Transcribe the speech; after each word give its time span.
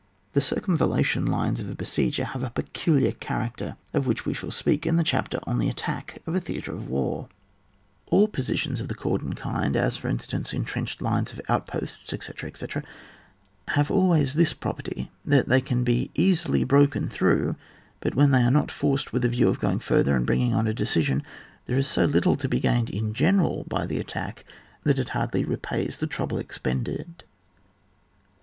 The 0.33 0.41
circumvallation 0.41 1.27
lines 1.27 1.59
of 1.59 1.69
a 1.69 1.75
besiege 1.75 2.17
have 2.17 2.41
a 2.41 2.49
peculiar 2.49 3.11
character, 3.11 3.77
of 3.93 4.07
which 4.07 4.25
we 4.25 4.33
shall 4.33 4.49
speak 4.49 4.83
in 4.87 4.95
the 4.95 5.03
chapter 5.03 5.39
on 5.43 5.59
the 5.59 5.69
attack 5.69 6.23
of 6.25 6.33
a 6.33 6.39
theatre 6.39 6.73
of 6.73 6.87
war. 6.87 7.27
CH 7.27 7.27
.U*. 7.27 7.27
XIII.] 7.27 8.17
MANCEUVRING, 8.17 8.17
15 8.17 8.19
All 8.21 8.27
positions 8.27 8.81
of 8.81 8.87
the 8.87 8.95
cordon 8.95 9.33
kind, 9.35 9.75
as, 9.75 9.97
for 9.97 10.07
instance, 10.07 10.53
entrenched 10.53 11.03
lines 11.03 11.31
of 11.31 11.39
outposts, 11.47 12.11
etc., 12.13 12.49
etc., 12.49 12.83
have 13.67 13.91
always 13.91 14.33
this 14.33 14.53
property, 14.53 15.11
that 15.23 15.47
they 15.47 15.61
can 15.61 15.83
be 15.83 16.09
easily 16.15 16.63
broken 16.63 17.07
through; 17.07 17.55
but 17.99 18.15
when 18.15 18.31
they 18.31 18.41
are 18.41 18.49
not 18.49 18.71
forced 18.71 19.13
with 19.13 19.23
a 19.23 19.29
view 19.29 19.49
of 19.49 19.59
going 19.59 19.77
further 19.77 20.15
and 20.15 20.25
bringing 20.25 20.55
on 20.55 20.65
a 20.65 20.73
decision, 20.73 21.21
there 21.67 21.77
is 21.77 21.85
so 21.85 22.05
little 22.05 22.35
to 22.35 22.49
be 22.49 22.59
gained 22.59 22.89
in 22.89 23.13
general 23.13 23.65
by 23.67 23.85
the 23.85 23.99
attack, 23.99 24.43
that 24.83 24.97
it 24.97 25.09
hardly 25.09 25.45
repays 25.45 25.99
the 25.99 26.07
trouble 26.07 26.39
expended. 26.39 27.23